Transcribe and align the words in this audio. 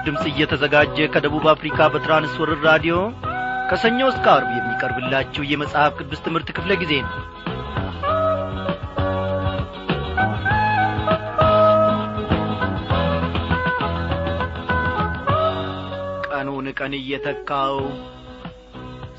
ምስራች 0.00 0.08
ድምፅ 0.08 0.22
እየተዘጋጀ 0.28 0.96
ከደቡብ 1.14 1.44
አፍሪካ 1.52 1.78
በትራንስወርር 1.92 2.60
ራዲዮ 2.66 2.94
ከሰኞ 3.70 3.98
እስከ 4.10 4.24
አርብ 4.34 4.48
የሚቀርብላችሁ 4.54 5.42
የመጽሐፍ 5.46 5.92
ቅዱስ 5.98 6.20
ትምህርት 6.24 6.48
ክፍለ 6.56 6.70
ጊዜ 6.82 6.92
ነው። 7.02 7.12
ቀኑን 16.28 16.68
ቀን 16.78 16.94
እየተካው 17.00 17.76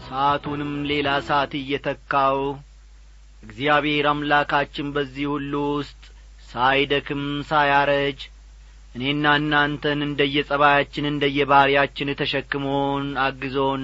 ሰዓቱንም 0.08 0.74
ሌላ 0.92 1.10
ሰዓት 1.30 1.54
እየተካው 1.62 2.40
እግዚአብሔር 3.44 4.08
አምላካችን 4.12 4.94
በዚህ 4.98 5.28
ሁሉ 5.36 5.54
ውስጥ 5.78 6.04
ሳይደክም 6.52 7.26
ሳያረጅ 7.50 8.20
እኔና 8.96 9.26
እናንተን 9.40 10.00
እንደየጸባያችን 10.08 11.06
እንደየባሕርያችን 11.12 12.10
ተሸክሞን 12.22 13.06
አግዞን 13.26 13.84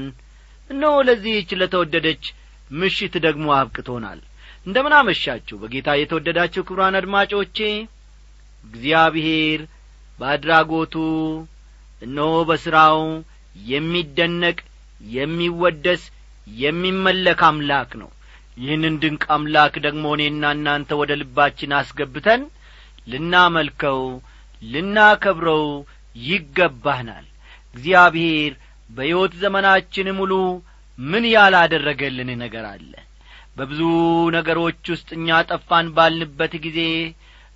እነሆ 0.70 0.95
ለዚህች 1.07 1.49
ለተወደደች 1.59 2.23
ምሽት 2.71 3.13
ደግሞ 3.25 3.47
አብቅቶናል። 3.57 4.20
እንደምን 4.66 4.93
አመሻችሁ 4.97 5.57
በጌታ 5.61 5.89
የተወደዳችሁ 5.97 6.61
ክብሯን 6.67 6.97
አድማጮቼ። 6.99 7.57
እግዚአብሔር 8.63 9.61
በአድራጎቱ 10.20 10.95
እነሆ 12.02 12.33
በሥራው 12.49 12.99
የሚደነቅ 13.69 14.58
የሚወደስ 15.14 16.03
የሚመለክ 16.47 17.42
አምላክ 17.47 17.92
ነው። 18.02 18.09
ይህንን 18.58 18.95
ድንቅ 19.02 19.23
አምላክ 19.36 19.73
ደግሞ 19.86 20.05
እኔና 20.16 20.45
እናንተ 20.55 20.92
ወደ 21.02 21.11
ልባችን 21.21 21.75
አስገብተን 21.80 22.44
ልናመልከው 23.08 23.99
ልናከብረው 24.61 25.66
ይገባናል። 26.23 27.25
እግዚአብሔር 27.75 28.53
በሕይወት 28.89 29.33
ዘመናችን 29.41 30.08
ሙሉ 30.19 30.33
ምን 30.97 31.25
ያላደረገልን 31.33 32.30
ነገር 32.44 32.66
አለ? 32.72 32.91
በብዙ 33.58 33.81
ነገሮች 34.36 34.83
ውስጥ 34.94 35.09
እኛ 35.17 35.38
ጠፋን 35.49 35.88
ባልንበት 35.95 36.53
ጊዜ 36.66 36.80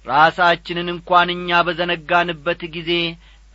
ራሳችንን 0.05 0.87
እንኳን 0.93 1.29
እኛ 1.33 1.59
በዘነጋንበት 1.67 2.61
ጊዜ 2.75 2.91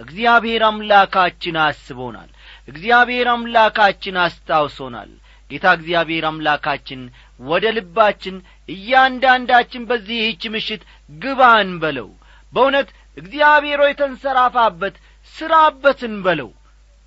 እግዚአብሔር 0.00 0.62
አምላካችን 0.68 1.56
አስቦናል። 1.64 2.30
እግዚአብሔር 2.68 3.28
አምላካችን 3.34 4.16
አስታውሶናል። 4.24 5.10
ጌታ 5.50 5.66
እግዚአብሔር 5.78 6.24
አምላካችን 6.30 7.00
ወደ 7.40 7.64
ልባችን 7.76 8.36
እያንዳንዳችን 8.68 9.86
በዚህች 9.90 10.42
ምሽት 10.54 10.82
ግባን 11.18 11.70
በለው። 11.82 12.08
በእውነት 12.52 12.88
እግዚአብሔር 13.16 13.80
ሆይ 13.82 13.92
ተንሰራፋበት 14.00 14.96
ስራበትን 15.34 16.14
በለው። 16.24 16.50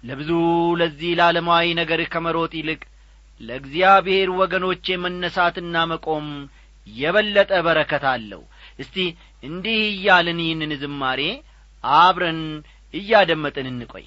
ለብዙ 0.03 0.29
ለዚህ 0.79 1.11
ለዓለማዊ 1.19 1.67
ነገር 1.79 2.01
ከመሮጥ 2.13 2.51
ይልቅ 2.59 2.81
ለእግዚአብሔር 3.41 4.29
ወገኖቼ 4.39 4.85
መነሳትና 5.03 5.75
መቆም 5.91 6.27
የበለጠ 6.87 7.51
በረከት 7.65 8.03
አለው። 8.11 8.41
እስቲ 8.79 8.95
እንዲህ 9.43 9.79
እያልን 9.91 10.39
ይህንን 10.43 10.71
ዝማሬ 10.81 11.21
አብረን 11.83 12.41
እያደመጥን 12.93 13.67
እንቆይ 13.71 14.05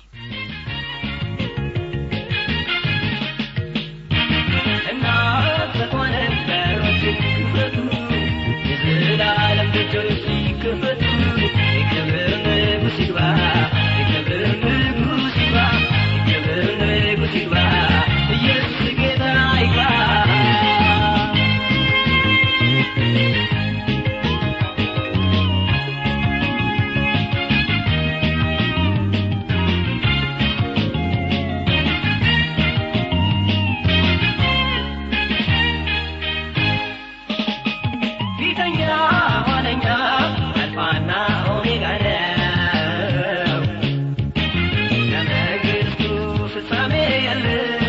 ليالي 47.23 47.82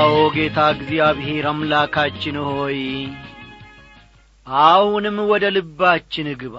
አዎ 0.00 0.14
ጌታ 0.34 0.58
እግዚአብሔር 0.74 1.44
አምላካችን 1.50 2.36
ሆይ 2.48 2.78
አሁንም 4.46 5.16
ወደ 5.30 5.44
ልባችን 5.56 6.28
ግባ። 6.40 6.56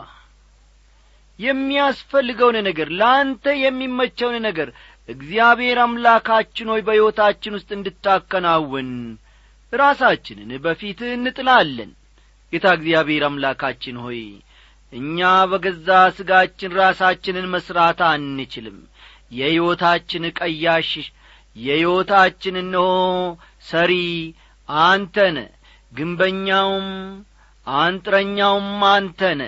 የሚያስፈልገውን 1.39 2.57
ነገር 2.67 2.89
ለአንተ 2.99 3.53
የሚመቸውን 3.61 4.35
ነገር 4.47 4.69
እግዚአብሔር 5.09 5.79
አምላካችን 5.85 6.69
ሆይ 6.73 6.81
በሕይወታችን 6.87 7.55
ውስጥ 7.57 7.69
እንድታከናውን 7.77 8.89
ራሳችንን 9.73 10.51
በፊትህ 10.63 11.11
እንጥላለን። 11.17 11.91
ጌታ 12.53 12.67
እግዚአብሔር 12.77 13.25
አምላካችን 13.29 13.97
ሆይ 14.03 14.21
እኛ 14.93 15.19
በገዛ 15.51 15.89
ሥጋችን 16.15 16.77
ራሳችንን 16.79 17.47
መሥራት 17.53 17.99
አንችልም። 18.09 18.77
የሕይወታችን 19.31 20.23
ቀያሽ 20.39 20.91
የሕይወታችን 21.55 22.55
እነሆ 22.61 22.87
ሰሪ 23.65 23.93
አንተነ 24.69 25.37
ግንበኛውም 25.93 26.87
አንጥረኛውም 27.67 28.69
አንተነ 28.91 29.41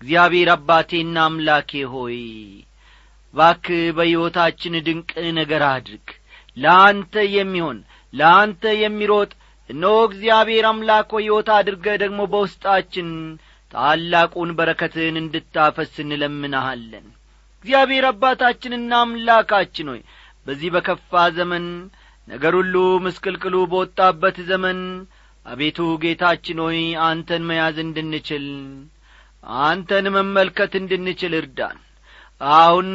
እግዚአብሔር 0.00 0.48
አባቴና 0.54 1.16
አምላኬ 1.26 1.70
ሆይ 1.92 2.18
ባክ 3.34 3.66
በሕይወታችን 3.96 4.74
ድንቅ 4.86 5.10
ነገር 5.38 5.62
አድርግ። 5.70 6.08
ለአንተ 6.56 7.14
የሚሆን 7.34 7.78
ለአንተ 8.12 8.72
የሚሮጥ 8.80 9.30
እነሆ 9.70 9.94
እግዚአብሔር 10.08 10.64
አምላክ 10.70 11.08
ሆይ 11.14 11.24
ሕይወት 11.24 11.48
አድርገ 11.56 11.86
ደግሞ 12.02 12.20
በውስጣችን 12.32 13.08
ታላቁን 13.72 14.50
በረከትህን 14.58 15.16
እንድታፈስ 15.22 15.94
እንለምንሃለን። 16.02 17.06
እግዚአብሔር 17.64 18.04
አባታችንና 18.10 18.92
አምላካችን 19.04 19.88
ሆይ 19.92 20.02
በዚህ 20.46 20.68
በከፋ 20.74 21.12
ዘመን 21.36 21.66
ነገር 22.28 22.52
ሁሉ 22.58 22.74
ምስቅልቅሉ 23.04 23.54
በወጣበት 23.70 24.36
ዘመን 24.50 24.80
አቤቱ 25.46 25.78
ጌታችን 26.02 26.58
ሆይ 26.64 26.78
አንተን 27.06 27.42
መያዝ 27.48 27.76
እንድንችል 27.84 28.46
አንተን 29.62 30.06
መመልከት 30.14 30.72
እንድንችል 30.80 31.32
እርዳን። 31.40 31.78
አሁን 32.40 32.88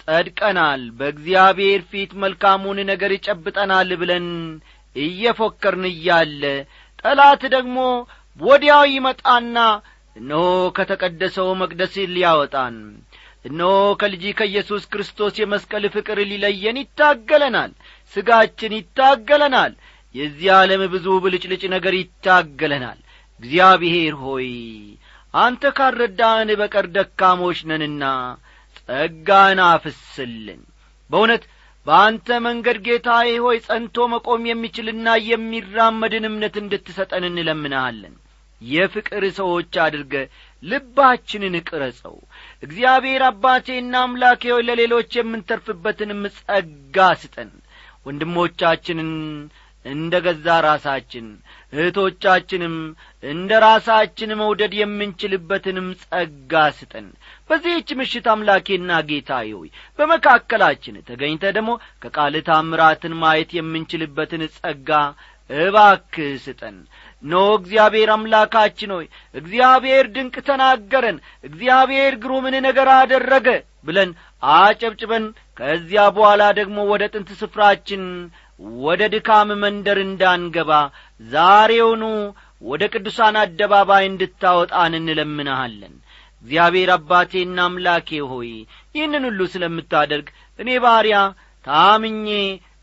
ጸድቀናል 0.00 0.82
በእግዚአብሔር 0.98 1.80
ፊት 1.90 2.12
መልካሙን 2.22 2.78
ነገር 2.90 3.12
ይጨብጠናል 3.16 3.90
ብለን 4.00 4.26
እየፎከርን 4.96 5.84
እያለ 5.90 6.42
ጠላት 7.02 7.42
ደግሞ 7.54 7.76
ወዲያው 8.40 8.84
ይመጣና 8.90 9.56
እነሆ 10.16 10.44
ከተቀደሰው 10.76 11.48
መቅደስ 11.60 11.94
ሊያወጣን 12.14 12.76
እነሆ 13.44 13.70
ከልጅ 14.00 14.24
ከኢየሱስ 14.38 14.82
ክርስቶስ 14.92 15.34
የመስቀል 15.40 15.84
ፍቅር 15.94 16.18
ሊለየን 16.30 16.78
ይታገለናል 16.82 17.70
ሥጋችን 18.14 18.72
ይታገለናል 18.78 19.72
የዚህ 20.14 20.48
ዓለም 20.56 20.82
ብዙ 20.94 21.06
ብልጭልጭ 21.24 21.62
ነገር 21.74 21.94
ይታገለናል። 21.98 22.98
እግዚአብሔር 23.40 24.14
ሆይ 24.24 24.48
አንተ 25.34 25.64
ካረዳን 25.76 26.48
በቀር 26.60 26.86
ደካሞች 26.94 27.58
ነንና 27.70 28.04
ጸጋን 28.78 29.60
አፍስልን 29.68 30.60
በእውነት 31.10 31.44
በአንተ 31.86 32.28
መንገድ 32.46 32.78
ጌታዬ 32.86 33.30
ሆይ 33.44 33.58
ጸንቶ 33.66 34.06
መቆም 34.12 34.42
የሚችልና 34.48 35.08
የሚራመድን 35.28 36.26
እምነት 36.28 36.56
እንድትሰጠን 36.62 37.24
እንለምንሃለን። 37.28 38.16
የፍቅር 38.60 39.24
ሰዎች 39.38 39.74
አድርገ 39.84 40.14
ልባችንን 40.62 41.54
ቅረጸው 41.68 42.16
እግዚአብሔር 42.62 43.22
አባቴና 43.26 43.94
አምላኬ 44.04 44.42
ሆይ 44.54 44.62
ለሌሎች 44.68 45.10
የምንተርፍበትንም 45.18 46.20
ጸጋ 46.38 47.06
ስጠን። 47.22 47.50
ወንድሞቻችንን 48.06 49.10
እንደ 49.84 50.14
ገዛ 50.24 50.46
ራሳችን 50.66 51.26
እህቶቻችንም 51.72 52.74
እንደ 53.22 53.50
ራሳችን 53.64 54.30
መውደድ 54.40 54.72
የምንችልበትንም 54.78 55.86
ጸጋ 56.02 56.62
ስጠን። 56.78 57.06
በዚህች 57.50 57.90
ምሽት 58.00 58.26
አምላኬና 58.32 59.00
ጌታ 59.10 59.30
ሆይ 59.52 59.68
በመካከላችን 59.98 61.02
ተገኝተ 61.08 61.52
ደግሞ 61.58 61.72
ከቃል 62.02 62.36
ታምራትን 62.48 63.14
ማየት 63.22 63.52
የምንችልበትን 63.58 64.44
ጸጋ 64.56 64.90
እባክህ 65.50 66.34
ስጠን 66.44 66.76
ኖ 67.22 67.40
እግዚአብሔር 67.56 68.10
አምላካችን 68.14 68.92
ሆይ 68.96 69.06
እግዚአብሔር 69.34 70.04
ድንቅ 70.14 70.36
ተናገረን 70.46 71.16
እግዚአብሔር 71.44 72.14
ግሩምን 72.22 72.54
ነገር 72.66 72.88
አደረገ 72.96 73.48
ብለን 73.86 74.10
አጨብጭበን 74.52 75.24
ከዚያ 75.58 76.02
በኋላ 76.16 76.42
ደግሞ 76.58 76.78
ወደ 76.92 77.04
ጥንት 77.12 77.30
ስፍራችን 77.40 78.02
ወደ 78.80 79.02
ድካም 79.12 79.50
መንደር 79.62 79.98
እንዳንገባ 80.02 80.70
ዛሬውኑ 81.26 82.02
ወደ 82.62 82.82
ቅዱሳን 82.92 83.36
አደባባይ 83.42 84.04
እንድታወጣን 84.08 84.94
እንለምንሃለን። 84.98 85.94
እግዚአብሔር 86.44 86.90
አባቴና 86.94 87.58
አምላኬ 87.66 88.18
ሆይ 88.30 88.50
ይህንን 88.94 89.24
ሁሉ 89.28 89.40
ስለምታደርግ 89.54 90.28
እኔ 90.58 90.68
ባሪያ 90.84 91.16
ታምኜ 91.64 92.28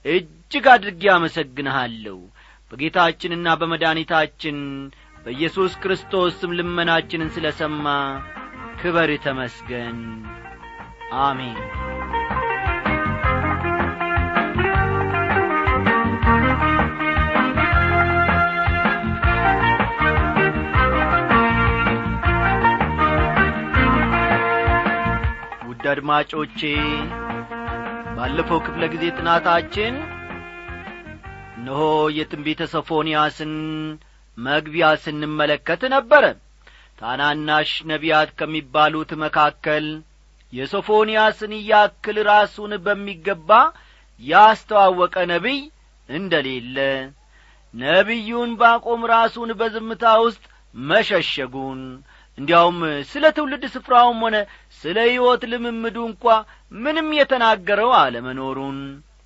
እጅግ 0.06 0.66
አድርጌ 0.74 1.04
አመሰግንሃለሁ 1.16 2.18
በጌታችንና 2.72 3.48
በመድኃኒታችን 3.60 4.58
በኢየሱስ 5.26 5.74
ክርስቶስ 5.84 6.34
ስም 6.42 6.52
ልመናችንን 6.58 7.30
ስለ 7.36 7.48
ሰማ 7.60 7.86
ክበር 8.82 9.12
ተመስገን። 9.24 10.00
አሜን። 11.22 11.60
ውድ 25.70 25.86
አድማጮቼ 25.92 26.60
ባለፈው 28.18 28.60
ክፍለ 28.66 28.84
ጊዜ 28.94 29.06
ጥናታችን 29.18 29.96
እነሆ 31.68 31.86
የትንቢተ 32.18 32.62
ሶፎንያስን 32.74 33.54
መግቢያ 34.38 34.86
ስንመለከት 35.04 35.82
ነበረ። 35.94 36.24
ታናናሽ 37.00 37.72
ነቢያት 37.90 38.30
ከሚባሉት 38.40 39.10
መካከል 39.24 39.86
የሶፎንያስን 40.54 41.54
ያክል 41.70 42.18
ራሱን 42.30 42.74
በሚገባ 42.86 43.50
ያስተዋወቀ 44.22 45.16
ነቢይ 45.34 45.60
እንደሌለ 46.10 46.78
ነቢዩን 47.74 48.54
ባቆም 48.62 49.04
ራሱን 49.14 49.52
በዝምታ 49.60 50.14
ውስጥ 50.26 50.44
መሸሸጉን 50.76 51.82
እንዲያውም 52.38 52.80
ስለ 53.12 53.26
ትውልድ 53.38 53.66
ስፍራውም 53.76 54.22
ሆነ 54.26 54.38
ስለ 54.82 54.98
ሕይወት 55.10 55.44
ልምምዱ 55.52 55.98
እንኳ 56.10 56.26
ምንም 56.78 57.10
የተናገረው 57.20 57.92
አለመኖሩን። 58.02 58.80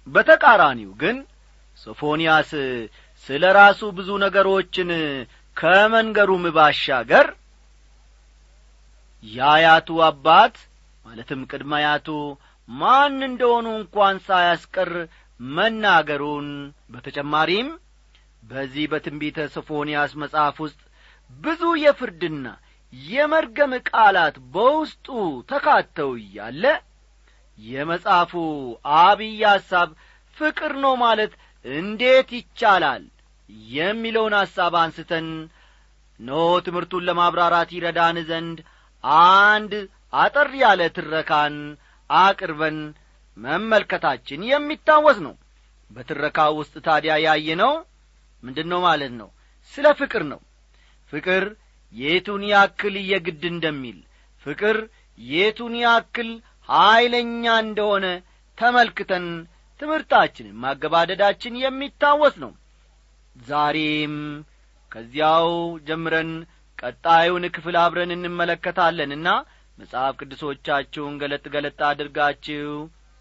በተቃራኒው 0.07 0.91
ግን 1.01 1.17
ሶፎንያስ 1.81 2.51
ስለ 3.25 3.43
ራሱ 3.57 3.81
ብዙ 3.97 4.09
ነገሮችን 4.23 4.89
ከመንገሩም 5.57 6.45
ባሻገር 6.55 7.27
የአያቱ 9.23 9.89
አባት 10.07 10.55
ማለትም 11.05 11.41
ቅድመ 11.51 11.71
አያቱ 11.79 12.07
ማን 12.69 13.17
እንደሆኑ 13.29 13.67
እንኳን 13.79 14.15
ሳያስቀር 14.27 14.91
መናገሩን 15.39 16.47
በተጨማሪም 16.93 17.69
በዚህ 18.43 18.85
በትንቢተ 18.91 19.39
ሶፎንያስ 19.55 20.11
መጽሐፍ 20.21 20.57
ውስጥ 20.65 20.79
ብዙ 21.39 21.63
የፍርድና 21.83 22.47
የመርገም 22.93 23.73
ቃላት 23.89 24.35
በውስጡ 24.53 25.07
ተካተው 25.51 26.11
እያለ 26.21 26.63
የመጽሐፉ 27.59 28.33
አብይ 29.01 29.39
ሐሳብ 29.51 29.89
ፍቅር 30.38 30.73
ነው 30.83 30.93
ማለት 31.05 31.33
እንዴት 31.65 32.30
ይቻላል 32.38 33.03
የሚለውን 33.74 34.34
ሐሳብ 34.39 34.74
አንስተን 34.82 35.27
ኖ 36.20 36.32
ትምህርቱን 36.65 37.06
ለማብራራት 37.08 37.70
ይረዳን 37.75 38.18
ዘንድ 38.30 38.58
አንድ 39.03 39.74
አጠር 40.15 40.50
ያለ 40.62 40.82
ትረካን 40.96 41.56
አቅርበን 42.10 42.77
መመልከታችን 43.38 44.41
የሚታወስ 44.50 45.20
ነው። 45.25 45.36
በትረካው 45.91 46.51
ውስጥ 46.60 46.75
ታዲያ 46.88 47.13
ያየነው 47.25 47.74
ምንድን 48.44 48.68
ነው 48.72 48.80
ማለት 48.88 49.13
ነው? 49.22 49.30
ስለ 49.74 49.88
ፍቅር 50.00 50.24
ነው። 50.32 50.39
ፍቅር 51.13 51.44
የቱን 51.94 52.44
ያክል 52.51 52.96
የግድ 53.12 53.44
እንደሚል 53.53 53.98
ፍቅር 54.46 54.77
የቱን 55.18 55.74
ያክል 55.84 56.30
ኀይለኛ 56.70 57.46
እንደሆነ 57.65 58.06
ተመልክተን 58.58 59.25
ትምህርታችንን 59.81 60.57
ማገባደዳችን 60.63 61.59
የሚታወስ 61.63 62.35
ነው። 62.43 62.51
ዛሬም 63.35 64.15
ከዚያው 64.91 65.50
ጀምረን 65.88 66.31
ቀጣዩን 66.79 67.43
ክፍል 67.55 67.75
አብረን 67.81 68.11
እንመለከታለንና 68.15 69.27
መጽሐፍ 69.77 70.13
ቅዱሶቻችሁን 70.19 71.13
ገለጥ 71.21 71.45
ገለጥ 71.53 71.79
አድርጋችሁ 71.89 72.71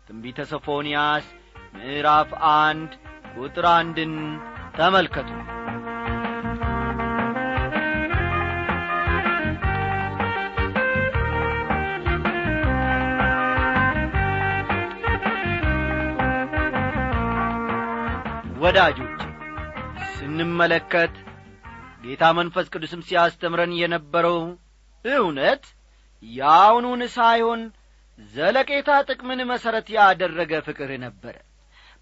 ትንቢተ 0.07 0.47
ሶፎንያስ 0.53 1.27
ምዕራፍ 1.75 2.31
አንድ 2.57 2.93
ቁጥር 3.37 3.67
አንድን 3.75 4.15
ተመልከቱ 4.77 5.29
ወዳጆች 18.71 19.21
ስንመለከት 20.11 21.15
ጌታ 22.03 22.25
መንፈስ 22.39 22.67
ቅዱስም 22.73 23.01
ሲያስተምረን 23.09 23.73
የነበረው 23.79 24.37
እውነት 25.05 25.65
የአሁኑን 26.23 27.03
ሳይሆን 27.15 27.63
ዘለቄታ 28.33 28.99
ጥቅምን 29.09 29.41
መሠረት 29.51 29.89
ያደረገ 29.97 30.61
ፍቅር 30.69 30.91
ነበረ። 31.05 31.35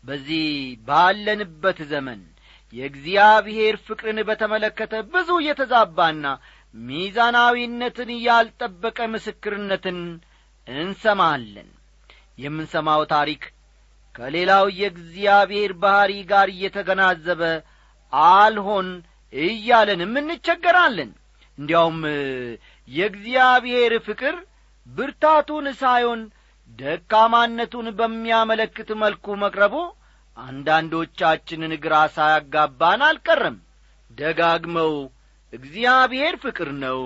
በዚህ 0.05 0.45
ባለንበት 0.89 1.81
ዘመን 1.93 2.21
የእግዚአብሔር 2.73 3.79
ፍቅርን 3.87 4.21
በተመለከተ 4.31 5.03
ብዙ 5.15 5.41
የተዛባና 5.49 6.27
ሚዛናዊነትን 6.75 8.13
ያልጠበቀ 8.29 9.09
ምስክርነትን 9.15 10.01
እንሰማለን። 10.67 11.71
የምንሰማው 12.39 13.05
ታሪክ 13.15 13.45
ከሌላው 14.19 14.67
የእግዚአብሔር 14.79 15.73
ባሕሪ 15.83 16.13
ጋር 16.31 16.49
እየተገናዘበ 16.55 17.43
አልሆን 18.13 18.89
እያለንም 19.33 20.15
እንቸገራለን። 20.21 21.11
እንዲያውም 21.59 21.99
የእግዚአብሔር 22.89 23.93
ፍቅር 24.09 24.37
ብርታቱን 24.87 25.67
ሳይሆን 25.81 26.21
ደካማነቱን 26.79 27.87
በሚያመለክት 27.99 28.91
መልኩ 29.03 29.37
መቅረቡ 29.43 29.75
አንዳንዶቻችንን 30.37 31.73
ግራ 31.85 31.95
ሳያጋባን 32.17 33.01
አልቀረም። 33.07 33.57
ደጋግመው 34.11 34.93
እግዚአብሔር 35.53 36.35
ፍቅር 36.45 36.71
ነው 36.83 37.01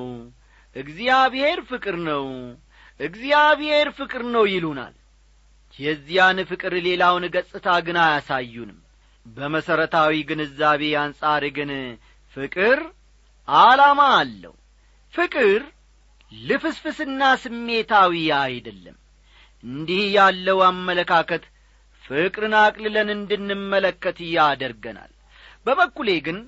እግዚአብሔር 0.76 1.59
ፍቅር 1.71 1.97
ነው 2.09 2.25
እግዚአብሔር 3.00 3.88
ፍቅር 3.99 4.23
ነው 4.35 4.45
ይሉናል 4.52 4.95
የዚያን 5.79 6.38
ፍቅር 6.50 6.73
ሌላውን 6.87 7.25
ገጽታ 7.35 7.69
ግን 7.87 7.99
አያሳዩንም። 8.02 8.79
በመሠረታዊ 9.26 10.14
ግንዛቤ 10.31 10.83
አንጻር 11.02 11.45
ግን 11.57 11.71
ፍቅር 12.37 12.79
ዓላማ 13.49 14.00
አለው። 14.19 14.55
ፍቅር 15.14 15.61
ልፍስፍስና 16.33 17.23
ስሜታዊ 17.43 18.14
አይደለም። 18.38 18.97
እንዲህ 19.64 20.02
ያለው 20.14 20.59
አመለካከት 20.69 21.45
ፍቅርን 22.05 22.55
አቅልለን 22.61 23.09
እንድንመለከት 23.17 24.19
ያደርገናል። 24.33 25.12
በበኩሌ 25.67 26.11
ግን 26.26 26.38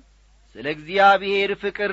ስለ 0.57 0.66
እግዚአብሔር 0.76 1.50
ፍቅር 1.62 1.93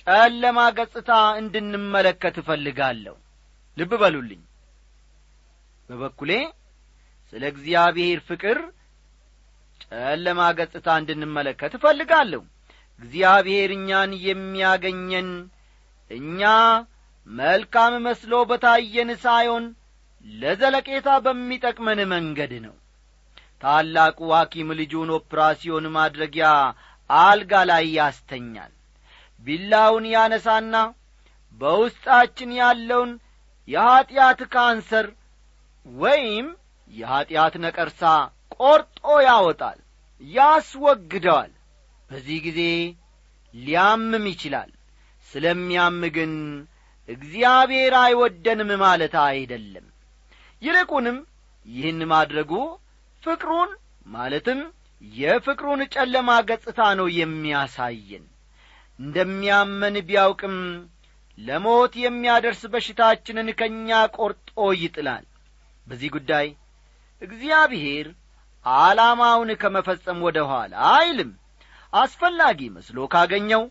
ጨለማ 0.00 0.58
ገጽታ 0.78 1.10
እንድንመለከት 1.40 2.36
እፈልጋለሁ። 2.42 3.14
ልብ 3.76 3.92
በሉልኝ። 4.02 4.42
በበኩሌ 5.90 6.30
ስለ 7.32 7.42
እግዚአብሔር 7.52 8.18
ፍቅር 8.28 8.58
ጨለማ 9.84 10.40
ገጽታ 10.58 10.88
እንድንመለከት 11.00 11.72
እፈልጋለሁ። 11.78 12.42
እግዚአብሔር 13.00 13.70
እኛን 13.76 14.12
የሚያገኘን 14.26 15.28
እኛ 16.10 16.40
መልካም 17.26 17.94
መስሎ 18.06 18.32
በታየን 18.50 19.10
ሳይሆን 19.24 19.64
ለዘለቄታ 20.26 21.08
በሚጠቅመን 21.24 22.00
መንገድ 22.12 22.52
ነው። 22.66 22.74
ታላቁ 23.62 24.18
ሐኪም 24.32 24.68
ልጁን 24.80 25.10
ኦፕራሲዮን 25.16 25.86
ማድረጊያ 25.94 26.48
አልጋ 27.10 27.52
ላይ 27.70 27.84
ያስተኛል። 27.98 28.72
ቢላውን 29.42 30.04
ያነሳና 30.14 30.76
በውስጣችን 31.60 32.50
ያለውን 32.60 33.12
የኀጢአት 33.68 34.40
ካንሰር 34.54 35.06
ወይም 35.86 36.46
የኀጢአት 36.90 37.54
ነቀርሳ 37.64 38.02
ቈርጦ 38.56 38.98
ያወጣል 39.26 39.78
ያስወግደዋል 40.20 41.52
በዚህ 42.10 42.38
ጊዜ 42.46 42.60
ሊያምም 43.54 44.24
ይችላል 44.32 44.70
ስለሚያም 45.28 46.00
ግን 46.16 46.32
እግዚአብሔር 47.08 47.94
አይወደንም 48.00 48.70
ማለት 48.82 49.14
አይደለም። 49.24 49.86
ይልቁንም 50.62 51.18
ይህን 51.66 52.00
ማድረጉ 52.12 52.52
ፍቅሩን 53.22 53.70
ማለትም 54.06 54.60
የፍቅሩን 55.02 55.80
ጨለማ 55.94 56.30
ገጽታ 56.48 56.80
ነው 56.98 57.08
የሚያሳየን። 57.18 58.24
እንደሚያመን 58.98 59.96
ቢያውቅም 60.08 60.56
ለሞት 61.38 61.94
የሚያደርስ 62.02 62.62
በሽታችንን 62.72 63.48
ከእኛ 63.58 63.88
ቈርጦ 64.16 64.52
ይጥላል። 64.82 65.24
በዚህ 65.86 66.10
ጉዳይ 66.16 66.46
እግዚአብሔር 67.26 68.06
ዓላማውን 68.66 69.50
ከመፈጸም 69.62 70.18
ወደ 70.26 70.38
ኋላ 70.50 70.74
አይልም። 70.94 71.30
አስፈላጊ 71.92 72.60
መስሎ 72.76 72.98
ካገኘው 73.12 73.62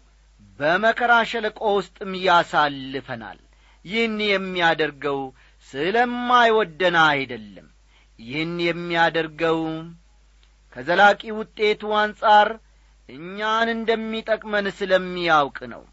በመከራ 0.59 1.13
ሸለቆ 1.31 1.59
ውስጥም 1.77 2.11
ያሳልፈናል። 2.25 3.39
ይህን 3.85 4.19
የሚያደርገው 4.27 5.19
ስለማይወደን 5.69 6.95
አይደለም። 7.05 7.67
ይህን 8.19 8.53
የሚያደርገው 8.67 9.59
ከዘላቂ 10.75 11.21
ውጤቱ 11.37 11.81
አንጻር 11.99 12.49
እኛን 13.09 13.67
እንደሚጠቅመን 13.75 14.67
ስለሚያውቅ 14.77 15.57
ነው። 15.73 15.83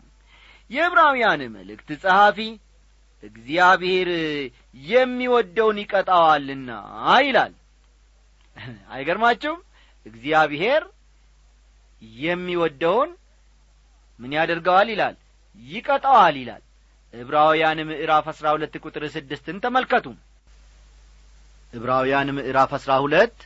የዕብራውያን 0.71 1.43
መልእክት 1.57 1.89
ጸሐፊ 2.03 2.39
እግዚአብሔር 3.23 4.09
የሚወደውን 4.75 5.77
ይቀጣዋልና 5.83 6.71
ይላል። 7.23 7.53
አይገርማችሁም? 8.91 9.61
እግዚአብሔር 10.07 10.83
የሚወደውን 12.23 13.11
ምን 14.21 14.33
ያደርገዋል 14.39 14.89
ይላል? 14.95 15.17
ይቀጣዋል 15.63 16.37
ይላል። 16.43 16.63
ዕብራውያን 17.15 17.79
ምዕራፍ 17.89 18.27
አሥራ 18.33 18.47
ሁለት 18.55 18.75
ቁጥር 18.85 19.05
ስድስትን 19.15 19.57
ተመልከቱ። 19.65 20.07
ዕብራውያን 21.73 22.29
ምዕራፍ 22.37 22.71
አሥራ 22.79 22.93
ሁለት 23.05 23.37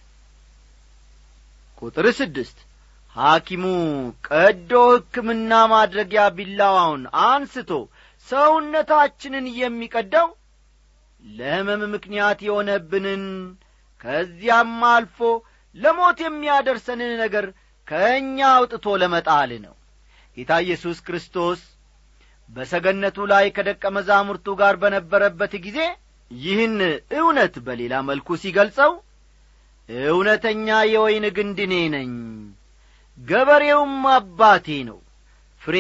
ቁጥር 1.82 2.06
ስድስት 2.18 2.58
ሐኪሙ 3.16 3.64
ቀዶ 4.28 4.72
ሕክምና 4.94 5.52
ማድረጊያ 5.72 6.22
ቢላዋውን 6.36 7.02
አንስቶ 7.26 7.70
ሰውነታችንን 8.28 9.46
የሚቀደው 9.60 10.28
ለሕመም 11.22 11.82
ምክንያት 11.94 12.38
የሆነብንን 12.46 13.24
ከዚያም 14.00 14.74
አልፎ 14.90 15.18
ለሞት 15.74 16.18
የሚያደርሰንን 16.24 17.12
ነገር 17.22 17.46
ከእኛ 17.88 18.38
አውጥቶ 18.54 18.86
ለመጣል 19.02 19.50
ነው። 19.64 19.74
ጌታ 20.36 20.52
ኢየሱስ 20.64 20.98
ክርስቶስ 21.06 21.60
በሰገነቱ 22.50 23.18
ላይ 23.32 23.46
ከደቀ 23.56 23.84
መዛሙርቱ 23.96 24.46
ጋር 24.60 24.74
በነበረበት 24.82 25.54
ጊዜ 25.64 25.78
ይህን 26.30 26.76
እውነት 27.18 27.54
በሌላ 27.66 27.94
መልኩ 28.08 28.36
ሲገልጸው 28.42 28.92
እውነተኛ 30.08 30.68
የወይን 30.92 31.26
ግንድ 31.36 31.58
ነኝ 31.94 32.12
ገበሬውም 33.18 33.94
አባቴ 34.14 34.68
ነው 34.88 34.98
ፍሬ 35.62 35.76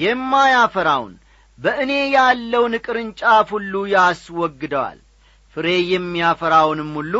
የማያፈራውን 0.00 1.14
በእኔ 1.58 1.92
ያለውን 2.12 2.74
ቅርንጫፍ 2.86 3.48
ሁሉ 3.54 3.74
ያስወግደዋል። 3.92 4.98
ፍሬ 5.56 5.66
የሚያፈራውንም 5.92 6.90
ሁሉ 6.98 7.14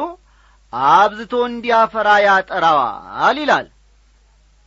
አብዝቶ 0.73 1.35
እንዲያፈራ 1.49 2.09
ያጠራዋል 2.27 3.37
ይላል። 3.43 3.67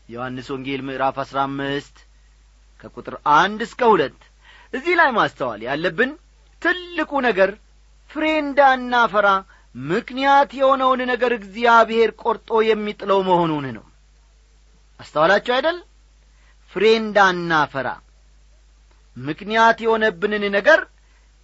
ዮሐንስ 0.10 0.48
ወንጌል 0.54 0.82
ምዕራፍ 0.88 1.18
አሥራ 1.24 1.38
አምስት 1.48 1.98
ከቁጥር 2.80 3.16
አንድ 3.38 3.60
እስከ 3.68 3.82
ሁለት 3.92 4.20
እዚህ 4.74 4.94
ላይ 5.00 5.10
ማስተዋል 5.18 5.62
ያለብን 5.68 6.12
ትልቁ 6.62 7.12
ነገር 7.28 7.52
ፍሬ 8.12 8.26
እንዳናፈራ 8.42 9.28
ምክንያት 9.76 10.50
የሆነውን 10.60 11.02
ነገር 11.12 11.32
እግዚአብሔር 11.38 12.10
ቈርጦ 12.22 12.50
የሚጥለው 12.68 13.20
መሆኑን 13.30 13.66
ነው። 13.78 13.86
አስተዋላችሁ 15.00 15.54
አይደል? 15.58 15.78
ፍሬ 16.74 16.84
እንዳናፈራ 16.98 17.88
ምክንያት 19.18 19.78
የሆነብንን 19.84 20.44
ነገር 20.56 20.80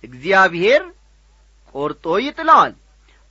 እግዚአብሔር 0.03 0.83
ቈርጦ 1.75 2.05
ይጥለዋል። 2.25 2.73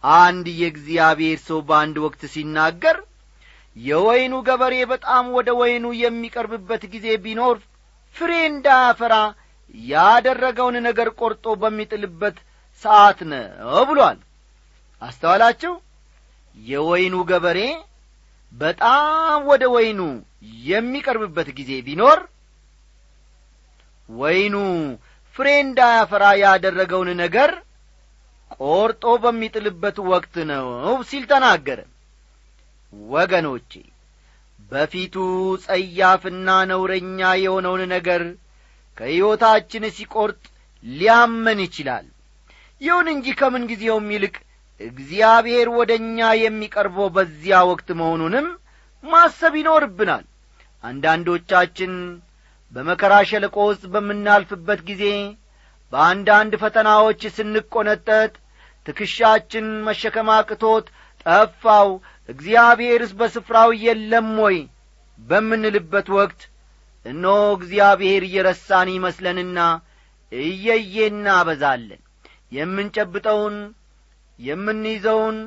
አንድ 0.05 0.47
የእግዚአብሔር 0.61 1.39
ሰው 1.47 1.59
በአንድ 1.69 1.97
ወቅት 2.05 2.23
ሲናገር 2.35 2.97
የወይኑ 3.77 4.35
ገበሬ 4.49 4.75
በጣም 4.93 5.25
ወደ 5.37 5.49
ወይኑ 5.61 5.87
የሚቀርብበት 6.03 6.83
ጊዜ 6.93 7.07
ቢኖር 7.25 7.57
ፍሬ 8.17 8.33
እንዳያፈራ 8.51 9.15
ያደረገውን 9.75 10.77
ነገር 10.87 11.09
ቈርጦ 11.19 11.47
በሚጥልበት 11.63 12.37
ሰዓት 12.83 13.19
ነው 13.31 13.83
ብሏል። 13.89 14.19
አስተዋላችሁ? 15.03 15.73
የወይኑ 16.57 17.15
ገበሬ 17.31 17.59
በጣም 18.53 19.41
ወደ 19.51 19.65
ወይኑ 19.75 20.01
የሚቀርብበት 20.67 21.49
ጊዜ 21.59 21.71
ቢኖር 21.87 22.19
ወይኑ 24.09 24.55
ፍሬ 25.37 25.49
እንዳያፈራ 25.63 26.25
ያደረገውን 26.43 27.11
ነገር 27.23 27.51
ቈርጦ 28.57 29.05
በሚጥልበት 29.23 29.97
ወቅት 30.11 30.35
ነው 30.51 30.67
ሲል 31.09 31.25
ተናገረ። 31.33 31.81
ወገኖቼ 33.11 33.73
በፊቱ 34.71 35.15
ጸያፍና 35.65 36.49
ነውረኛ 36.71 37.21
የሆነውን 37.43 37.83
ነገር 37.95 38.23
ከሕይወታችን 38.99 39.85
ሲቈርጥ 39.97 40.43
ሊያመን 40.85 41.59
ይችላል። 41.67 42.07
ይሁን 42.81 43.07
እንጂ 43.13 43.27
ከምን 43.41 43.65
ጊዜውም 43.71 44.07
ይልቅ 44.15 44.35
እግዚአብሔር 44.81 45.69
ወደ 45.79 45.91
እኛ 46.01 46.19
የሚቀርበው 46.39 47.09
በዚያ 47.17 47.59
ወቅት 47.71 47.89
መሆኑንም 48.01 48.47
ማሰብ 49.05 49.55
ይኖርብናል። 49.61 50.25
አንዳንዶቻችን 50.85 51.93
በመከራ 52.73 53.15
ሸለቆ 53.31 53.57
ውስጥ 53.69 53.85
በምናልፍበት 53.93 54.81
ጊዜ 54.89 55.05
በአንዳንድ 55.93 56.53
ፈተናዎች 56.63 57.21
ስንቈነጠጥ 57.37 58.33
ትከሻችን 58.87 59.67
መሸከም 59.87 60.29
አቅቶት 60.35 60.87
ጠፋው። 61.27 61.89
እግዚአብሔርስ 62.29 63.13
በስፍራው 63.19 63.71
የለም 63.85 64.31
ወይ? 64.45 64.57
በምንልበት 65.19 66.09
ወቅት 66.17 66.41
እነሆ 67.07 67.37
እግዚአብሔር 67.57 68.23
እየረሳን 68.27 68.89
ይመስለንና 68.95 69.59
እየዬ 70.33 70.97
እናበዛለን 71.11 72.01
የምንጨብጠውን 72.53 73.57
የምንይዘውን 74.39 75.39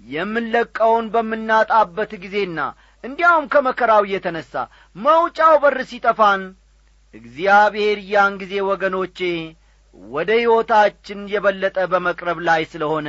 የምንለቀውን 0.00 1.06
በምናጣበት 1.14 2.12
ጊዜና 2.22 2.58
እንዲያውም 3.04 3.48
ከመከራው 3.52 4.04
የተነሣ 4.12 4.52
መውጫው 4.96 5.54
በር 5.62 5.78
ሲጠፋን 5.90 6.42
እግዚአብሔር 7.14 7.98
ያን 8.10 8.32
ጊዜ 8.40 8.54
ወገኖቼ 8.68 9.18
ወደ 9.98 10.30
ሕይወታችን 10.38 11.20
የበለጠ 11.32 11.78
በመቅረብ 11.92 12.38
ላይ 12.48 12.62
ስለሆነ 12.72 13.08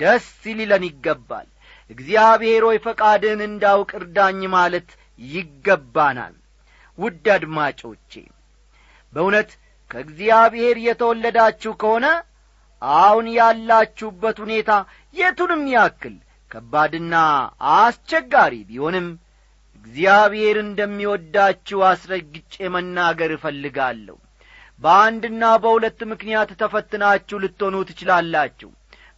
ደስ 0.00 0.26
ሊለን 0.58 0.84
ይገባል። 0.88 1.48
እግዚአብሔር 1.90 2.62
ሆይ 2.68 2.78
ፈቃድን 2.84 3.40
እንዳውቅ 3.46 3.90
እርዳኝ 3.98 4.40
ማለት 4.54 4.88
ይገባናል። 5.18 6.34
ውድ 6.98 7.26
አድማጮቼ 7.34 8.12
በእውነት 9.12 9.50
ከእግዚአብሔር 9.90 10.76
የተወለዳችሁ 10.86 11.72
ከሆነ 11.82 12.06
አሁን 13.02 13.26
ያላችሁበት 13.36 14.36
ሁኔታ 14.44 14.70
የቱንም 15.14 15.62
ያክል 15.74 16.16
ከባድና 16.50 17.14
አስቸጋሪ 17.76 18.54
ቢሆንም 18.68 19.06
እግዚአብሔር 19.88 20.56
እንደሚወዳችሁ 20.62 21.78
አስረግጬ 21.88 22.54
መናገር 22.74 23.30
እፈልጋለሁ። 23.34 24.16
በአንድና 24.82 25.44
በሁለት 25.62 26.00
ምክንያት 26.10 26.50
ተፈትናችሁ 26.60 27.36
ልትሆኑ 27.44 27.76
ትችላላችሁ። 27.88 28.70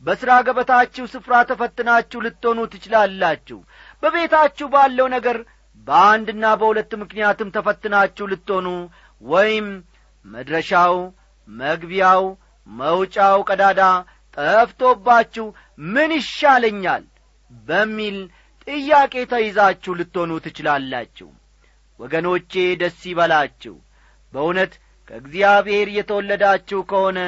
በሥራ 0.04 0.30
ገበታችሁ 0.46 1.04
ስፍራ 1.14 1.40
ተፈትናችሁ 1.50 2.20
ልትሆኑ 2.26 2.60
ትችላላችሁ። 2.74 3.58
በቤታችሁ 4.02 4.66
ባለው 4.74 5.08
ነገር 5.16 5.38
በአንድና 5.86 6.44
በሁለት 6.60 6.92
ምክንያትም 7.02 7.52
ተፈትናችሁ 7.56 8.26
ልትሆኑ 8.32 8.68
ወይም 9.22 9.68
መድረሻው 10.24 10.96
መግቢያው 11.48 12.24
መውጫው 12.66 13.38
ቀዳዳ 13.50 13.82
ጠፍቶባችሁ 14.36 15.46
ምን 15.88 16.10
ይሻለኛል? 16.18 17.04
በሚል 17.50 18.18
ጥያቄ 18.70 19.14
ተይዛችሁ 19.30 19.92
ልትሆኑ 19.98 20.32
ትችላላችሁ። 20.44 21.28
ወገኖቼ 22.00 22.52
ደስ 22.80 22.98
ይበላችሁ። 23.08 23.74
በእውነት 24.32 24.72
ከእግዚአብሔር 25.08 25.88
የተወለዳችሁ 25.94 26.80
ከሆነ 26.90 27.20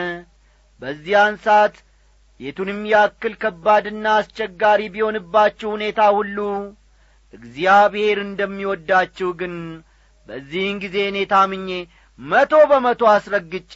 በዚያን 0.83 1.35
ሰዓት 1.45 1.75
የቱንም 2.41 2.81
ያክል 2.93 3.35
ከባድና 3.43 4.07
አስቸጋሪ 4.21 4.81
ቢሆንባችሁ 4.95 5.69
ሁኔታ 5.75 6.01
ሁሉ 6.17 6.39
እግዚአብሔር 7.35 8.19
እንደሚወዳችሁ 8.25 9.29
ግን 9.41 9.55
በዚህን 10.27 10.77
ጊዜ 10.83 10.97
እኔ 11.11 11.19
ታምኜ 11.33 11.69
መቶ 12.19 12.55
በመቶ 12.71 13.03
አስረግጬ 13.13 13.75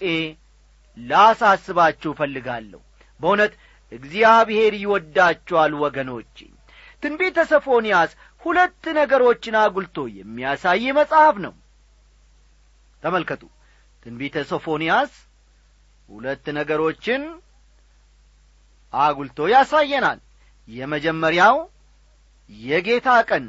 ላሳስባችሁ 0.96 2.10
እፈልጋለሁ። 2.14 2.80
በእውነት 3.20 3.54
እግዚአብሔር 3.92 4.74
ይወዳችኋል 4.82 5.72
ወገኖቼ 5.82 6.36
ትንቢተ 7.02 7.38
ሰፎንያስ 7.50 8.10
ሁለት 8.42 8.84
ነገሮችን 8.98 9.54
አጉልቶ 9.62 9.96
የሚያሳይ 10.16 10.84
መጽሐፍ 10.98 11.36
ነው። 11.44 11.54
ተመልከቱ። 13.02 13.42
ትንቢተ 14.06 14.36
ሶፎንያስ 14.50 15.12
ሁለት 16.08 16.44
ነገሮችን 16.58 17.22
አጉልቶ 18.92 19.38
ያሳየናል። 19.52 20.18
የመጀመሪያው 20.68 21.56
የጌታ 22.50 23.08
ቀን 23.28 23.44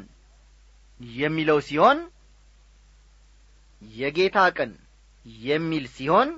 የሚለው 1.18 1.58
ሲሆን 1.68 1.98
የጌታ 3.82 4.38
ቀን 4.56 4.72
የሚል 5.44 5.84
ሲሆን 5.96 6.28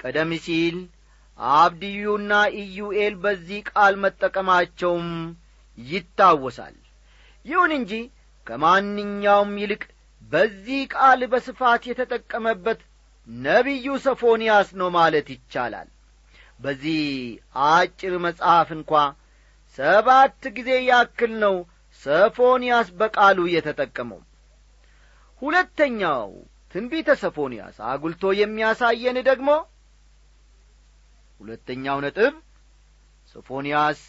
ቀደም 0.00 0.30
ሲል 0.44 0.76
አብድዩና 1.56 2.32
ኢዩኤል 2.60 3.14
በዚህ 3.22 3.60
ቃል 3.70 3.94
መጠቀማቸውም 4.04 5.08
ይታወሳል። 5.78 6.76
ይሁን 7.44 7.72
እንጂ 7.78 7.92
ከማንኛውም 8.46 9.52
ይልቅ 9.62 9.82
በዚህ 10.22 10.80
ቃል 10.94 11.20
በስፋት 11.32 11.82
የተጠቀመበት 11.90 12.80
ነቢዩ 13.28 13.86
ሰፎንያስ 14.04 14.68
ነው 14.80 14.88
ማለት 14.96 15.26
ይቻላል። 15.34 15.88
በዚህ 16.60 17.02
አጭር 17.68 18.14
መጽሐፍ 18.26 18.68
እንኳ 18.76 18.92
ሰባት 19.78 20.42
ጊዜ 20.56 20.70
ያክል 20.88 21.32
ነው 21.44 21.54
ሰፎንያስ 22.02 22.88
በቃሉ 23.00 23.38
የተጠቀመው። 23.52 24.20
ሁለተኛው 25.42 26.28
ትንቢተ 26.74 27.08
ሰፎንያስ 27.22 27.76
አጉልቶ 27.88 28.32
የሚያሳየን 28.38 29.18
ደግሞ 29.28 29.48
ሁለተኛው 31.40 31.98
ነጥብ 32.04 32.34
ሶፎንያስ 33.34 34.00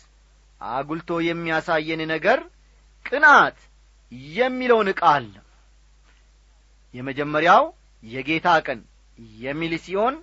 አጉልቶ 0.61 1.09
የሚያሳየን 1.25 2.01
ነገር 2.11 2.39
ቅናት 3.05 3.57
የሚለውን 4.33 4.89
ቃል። 4.99 5.25
ነው 5.35 5.43
የመጀመሪያው 6.93 7.63
የጌታ 8.03 8.47
ቀን 8.67 8.79
የሚል 9.39 9.73
ሲሆን 9.85 10.15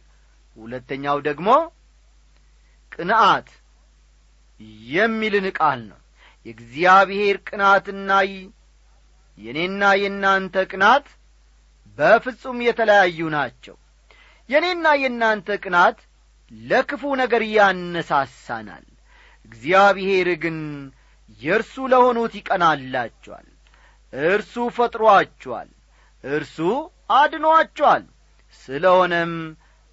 ሁለተኛው 0.56 1.18
ደግሞ 1.28 1.48
ቅንአት 2.92 3.48
የሚልን 4.92 5.46
ቃል 5.58 5.80
ነው። 5.90 5.98
የእግዚአብሔር 6.46 7.36
ቅናትና 7.48 8.10
የእኔና 9.38 9.82
የእናንተ 10.00 10.64
ቅናት 10.70 11.06
በፍጹም 11.98 12.58
የተለያዩ 12.66 13.28
ናቸው። 13.36 13.76
የእኔና 14.48 14.86
የእናንተ 15.02 15.56
ቅናት 15.64 15.98
ለክፉ 16.52 17.02
ነገር 17.20 17.42
ያነሳሳናል 17.54 18.84
እግዚአብሔር 19.44 20.28
ግን 20.42 20.58
የእርሱ 21.40 21.74
ለሆኑት 21.92 22.34
ይቀናላቸዋል 22.38 23.46
እርሱ 24.12 24.54
ፈጥሮአቸዋል 24.76 25.68
እርሱ 26.24 26.56
አድኖአቸዋል 27.14 28.04
ስለ 28.62 28.84
ሆነም 28.96 29.32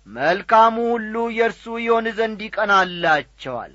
መልካሙ 0.07 0.75
ሁሉ 0.91 1.15
የእርሱ 1.37 1.65
ይሆን 1.83 2.05
ዘንድ 2.17 2.39
ይቀናላቸዋል። 2.45 3.73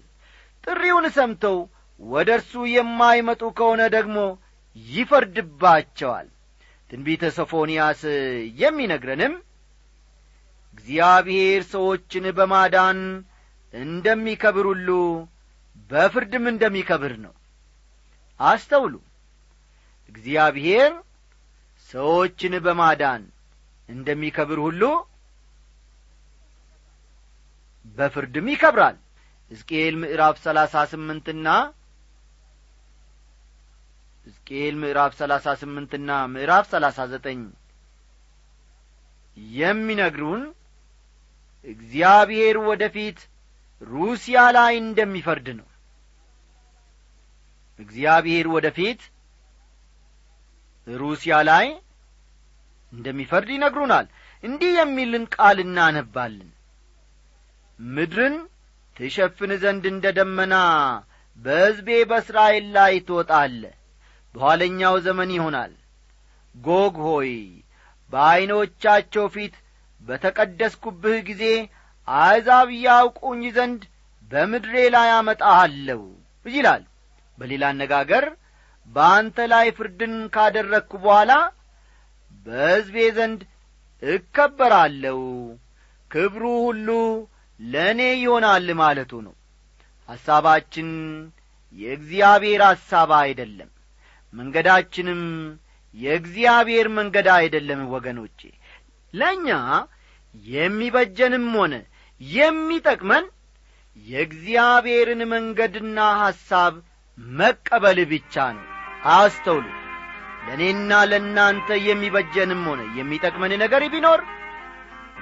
ጥሪውን 0.65 1.07
ሰምተው 1.17 1.57
ወደ 2.01 2.29
እርሱ 2.39 2.53
የማይመጡ 2.75 3.43
ከሆነ 3.59 3.83
ደግሞ 3.97 4.17
ይፈርድባቸዋል። 4.77 6.29
ትንቢተ 6.91 7.25
ሶፎንያስ 7.37 8.01
የሚነግረንም 8.61 9.35
እግዚአብሔር 10.75 11.63
ሰዎችን 11.71 12.25
በማዳን 12.39 12.99
እንደሚከብር 13.75 14.67
ሁሉ 14.73 14.89
በፍርድም 15.91 16.45
እንደሚከብር 16.53 17.15
ነው። 17.25 17.35
አስተውሉ። 18.41 18.95
እግዚአብሔር 20.09 20.93
ሰዎችን 21.91 22.55
በማዳን 22.65 23.23
እንደሚከብር 23.89 24.59
ሁሉ 24.67 24.83
በፍርድም 27.99 28.47
ይከብራል። 28.53 28.97
ሕዝቅኤል 29.51 29.95
ምዕራፍ 30.03 30.37
ሰላሳ 30.45 30.85
ስምንትና 30.93 31.49
ሕዝቅኤል 34.27 34.75
ምዕራፍ 34.83 35.13
ሰላሳ 35.21 35.47
ስምንትና 35.61 36.11
ምዕራፍ 36.33 36.67
ሰላሳ 36.73 36.99
ዘጠኝ 37.13 37.41
የሚነግሩን 39.57 40.43
እግዚአብሔር 41.65 42.57
ወደ 42.69 42.85
ፊት 42.95 43.19
ሩሲያ 43.83 44.41
ላይ 44.57 44.75
እንደሚፈርድ 44.83 45.49
ነው 45.59 45.69
እግዚአብሔር 47.79 48.47
ወደ 48.55 48.67
ፊት 48.77 49.01
ሩሲያ 50.87 51.35
ላይ 51.49 51.67
እንደሚፈርድ 52.93 53.49
ይነግሩናል። 53.55 54.07
እንዲህ 54.43 54.73
የሚልን 54.79 55.25
ቃል 55.35 55.59
እናነባለን። 55.65 56.51
ምድርን 57.79 58.37
ትሸፍን 58.97 59.53
ዘንድ 59.63 59.85
እንደ 59.93 60.07
ደመና 60.19 60.55
በሕዝቤ 61.39 61.89
በእስራኤል 62.11 62.67
ላይ 62.77 62.95
ትወጣለ 63.09 63.63
በኋለኛው 64.35 64.95
ዘመን 65.07 65.31
ይሆናል። 65.37 65.73
ጎግ 66.55 66.97
ሆይ 67.07 67.33
በዐይኖቻቸው 68.13 69.27
ፊት 69.35 69.55
በተቀደስኩብህ 70.01 71.19
ጊዜ 71.29 71.45
አሕዛብ 72.09 72.69
ያውቁኝ 72.85 73.43
ዘንድ 73.57 73.83
በምድሬ 74.31 74.75
ላይ 74.95 75.09
አመጣሃለሁ 75.19 76.03
ይላል 76.47 76.83
በሌላ 77.39 77.65
አነጋገር 77.73 78.25
በአንተ 78.89 79.47
ላይ 79.53 79.67
ፍርድን 79.77 80.15
ካደረግኩ 80.35 80.93
በኋላ 81.05 81.33
በሕዝቤ 82.47 82.97
ዘንድ 83.17 83.41
እከበራለሁ። 84.03 85.21
ክብሩ 86.11 86.45
ሁሉ 86.65 86.89
ለእኔ 87.61 88.01
ይሆናል 88.17 88.67
ማለቱ 88.81 89.13
ነው። 89.27 89.35
ሐሳባችን 90.09 90.89
የእግዚአብሔር 91.75 92.63
ሐሳብ 92.69 93.11
አይደለም። 93.21 93.71
መንገዳችንም 94.35 95.23
የእግዚአብሔር 95.95 96.87
መንገድ 96.97 97.27
አይደለም 97.37 97.81
ወገኖቼ። 97.95 98.41
ለእኛ 99.15 99.49
የሚበጀንም 100.47 101.47
ሆነ 101.57 101.75
የሚጠቅመን 102.21 103.25
የእግዚአብሔርን 104.07 105.23
መንገድና 105.33 105.99
ሐሳብ 106.23 106.75
መቀበል 107.19 107.99
ብቻ 108.11 108.45
ነው። 108.57 108.65
አስተውሉ። 109.15 109.67
ለእኔና 110.47 110.93
ለእናንተ 111.11 111.77
የሚበጀንም 111.87 112.63
ሆነ 112.69 112.81
የሚጠቅመን 112.99 113.53
ነገር 113.63 113.83
ቢኖር 113.93 114.21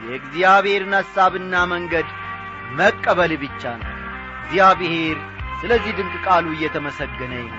የእግዚአብሔርን 0.05 0.95
ሐሳብና 0.99 1.55
መንገድ 1.73 2.09
መቀበል 2.79 3.33
ብቻ 3.43 3.63
ነው። 3.81 3.91
እግዚአብሔር 4.39 5.19
ስለዚህ 5.61 5.93
ድንቅ 5.99 6.15
ቃሉ 6.27 6.47
እየተመሰገነ 6.55 7.33
ይሁን። 7.41 7.59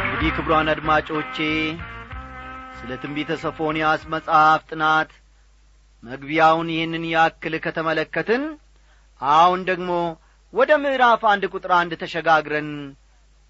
እንግዲህ 0.00 0.30
ክብሯን 0.36 0.68
አድማጮቼ 0.72 1.36
ስለ 2.78 2.90
ትንቢተ 3.02 3.30
ሰፎንያስ 3.42 4.02
መጽሐፍ 4.12 4.60
ጥናት 4.70 5.10
መግቢያውን 6.02 6.68
ይህንን 6.74 7.04
ያክል 7.12 7.54
ከተመለከትን 7.64 8.42
አሁን 9.20 9.60
ደግሞ 9.68 9.90
ወደ 10.52 10.70
ምዕራፍ 10.82 11.22
አንድ 11.32 11.44
ቁጥር 11.52 11.72
አንድ 11.78 11.92
ተሸጋግረን 12.02 12.70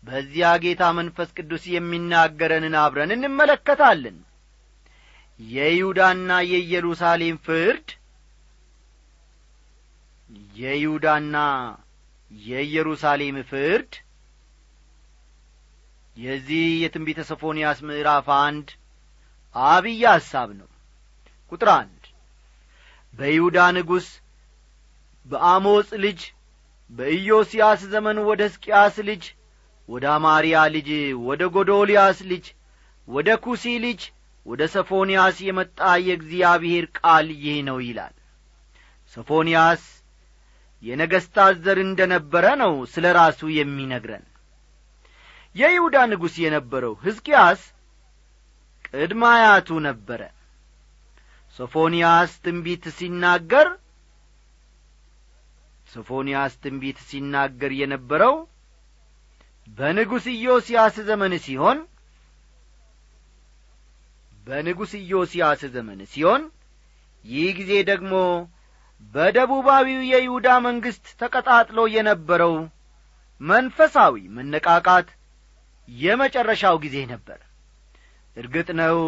በዚያ 0.05 0.49
ጌታ 0.63 0.83
መንፈስ 0.99 1.29
ቅዱስ 1.37 1.65
የሚናገረንን 1.75 2.75
አብረን 2.83 3.13
እንመለከታለን። 3.17 4.17
የይሁዳና 5.41 6.31
የኢየሩሳሌም 6.51 7.37
ፍርድ 7.47 7.89
የይሁዳና 10.57 11.37
የኢየሩሳሌም 12.31 13.37
ፍርድ 13.51 13.93
የዚህ 16.17 16.67
የትንቢተ 16.83 17.21
ሰፎንያስ 17.29 17.79
ምዕራፍ 17.89 18.27
አንድ 18.39 18.69
አብይ 19.57 20.03
ሐሳብ 20.09 20.49
ነው። 20.59 20.69
ቁጥር 21.53 21.69
አንድ 21.77 21.98
በይሁዳ 23.19 23.59
ንጉሥ 23.77 24.07
በአሞጽ 25.27 25.89
ልጅ 26.05 26.21
በኢዮስያስ 26.91 27.81
ዘመን 27.93 28.19
ወደ 28.29 28.41
ሕዝቅያስ 28.47 28.97
ልጅ 29.09 29.25
ወደ 29.89 30.05
አማርያ 30.15 30.57
ልጅ 30.75 30.89
ወደ 31.29 31.43
ጎዶልያስ 31.55 32.19
ልጅ 32.31 32.47
ወደ 33.09 33.29
ኩሲ 33.45 33.65
ልጅ 33.85 34.01
ወደ 34.47 34.63
ሰፎንያስ 34.75 35.37
የመጣ 35.47 35.79
የእግዚአብሔር 36.07 36.85
ቃል 36.99 37.27
ይህ 37.43 37.59
ነው 37.69 37.79
ይላል። 37.87 38.15
ሰፎንያስ 39.13 39.83
የነገሥታት 40.83 41.55
ዘር 41.65 41.79
እንደ 41.85 42.01
ነበረ 42.13 42.45
ነው 42.63 42.73
ስለ 42.93 43.07
ራሱ 43.19 43.41
የሚነግረን። 43.55 44.25
የይሁዳ 45.55 45.97
ንጉሥ 46.11 46.35
የነበረው 46.45 46.95
ሕዝቅያስ 47.05 47.61
ቅድመ 48.89 49.23
አያቱ 49.33 49.79
ነበረ 49.87 50.21
ሶፎንያስ 51.59 52.33
ትንቢት 52.45 52.85
ሲናገር 52.99 53.69
ሶፎንያስ 55.89 56.55
ትንቢት 56.65 56.99
ሲናገር 57.09 57.73
የነበረው 57.79 58.35
በንጉሥ 59.69 60.27
ኢዮስያስ 60.35 60.97
ዘመን 61.09 61.33
ሲሆን 61.47 61.79
በንጉሥ 64.47 64.93
ኢዮስያስ 65.01 65.63
ዘመን 65.75 66.01
ሲሆን 66.13 66.43
ይህ 67.25 67.49
ጊዜ 67.59 67.73
ደግሞ 67.91 68.13
በደቡባዊው 69.15 70.01
የይሁዳ 70.11 70.49
መንግሥት 70.67 71.07
ተቀጣጥሎ 71.21 71.81
የነበረው 71.95 72.55
መንፈሳዊ 73.41 74.15
መነቃቃት 74.37 75.09
የመጨረሻው 75.89 76.77
ጊዜ 76.85 76.97
ነበር። 77.13 77.41
እርግጥ 78.37 78.69
ነው 78.81 78.99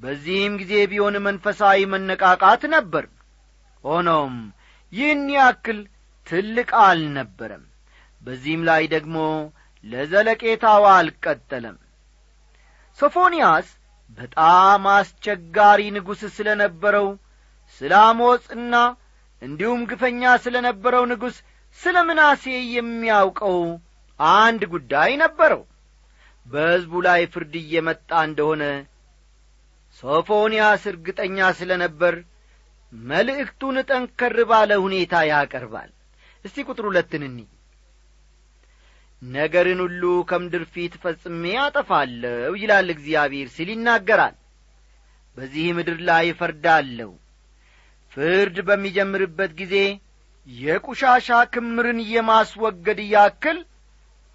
በዚህም 0.00 0.54
ጊዜ 0.60 0.72
ቢሆን 0.90 1.16
መንፈሳዊ 1.24 1.78
መነቃቃት 1.92 2.62
ነበር። 2.74 3.04
ሆኖም 3.84 4.34
ይህን 4.92 5.24
ያክል 5.36 5.78
ትልቅ 6.26 6.70
አልነበረም። 6.84 7.64
በዚህም 8.22 8.62
ላይ 8.68 8.82
ደግሞ 8.94 9.16
ለዘለቄታው 9.84 10.84
አልቀጠለም። 10.92 11.76
ሶፎንያስ 12.98 13.68
በጣም 14.18 14.84
አስቸጋሪ 14.94 15.80
ንጉሥ 15.96 16.22
ስለ 16.36 16.48
ነበረው 16.62 17.08
ስለ 17.80 17.92
አሞጽና 18.04 18.74
እንዲሁም 19.42 19.80
ግፈኛ 19.90 20.22
ስለ 20.44 20.56
ነበረው 20.66 21.04
ንጉሥ 21.10 21.36
ስለ 21.78 21.96
ምናሴ 22.08 22.44
የሚያውቀው 22.76 23.58
አንድ 24.20 24.62
ጉዳይ 24.72 25.10
ነበረው። 25.22 25.62
በሕዝቡ 26.46 26.92
ላይ 27.06 27.20
ፍርድ 27.32 27.54
እየመጣ 27.60 28.10
እንደሆነ 28.28 28.62
ሶፎንያስ 30.02 30.82
እርግጠኛ 30.90 31.38
ስለ 31.58 31.70
ነበር 31.82 32.14
መልእክቱን 32.92 33.76
ጠንከር 33.88 34.36
ባለ 34.50 34.70
ሁኔታ 34.84 35.14
ያቀርባል። 35.30 35.90
እስቲ 36.44 36.64
ቁጥር 36.68 36.84
ሁለትን 36.88 37.22
እኒ 37.28 37.38
ነገርን 39.22 39.80
ሁሉ 39.84 40.02
ከምድር 40.30 40.64
ፊት 40.74 40.94
ፈጽሜ 41.02 41.44
አጠፋለሁ 41.62 42.52
ይላል 42.60 42.88
እግዚአብሔር 42.94 43.48
ሲል 43.56 43.70
ይናገራል። 43.74 44.36
በዚህ 45.36 45.66
ምድር 45.78 45.98
ላይ 46.08 46.26
እፈርዳለሁ። 46.32 47.10
ፍርድ 48.12 48.56
በሚጀምርበት 48.68 49.52
ጊዜ 49.60 49.74
የቁሻሻ 50.46 51.28
ክምርን 51.54 51.98
የማስወገድ 52.12 53.00
ያክል 53.12 53.58